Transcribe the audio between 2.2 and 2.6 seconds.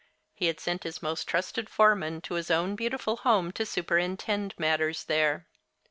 to his